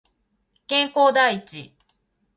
[0.65, 1.75] 健康第一